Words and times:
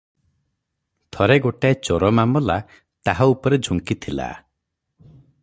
ଥରେ 1.17 1.35
ଗୋଟାଏ 1.43 1.77
ଚୋର 1.89 2.09
ମାମଲା 2.21 2.57
ତାହା 3.09 3.29
ଉପରେ 3.35 3.61
ଝୁଙ୍କିଥିଲା। 3.69 4.31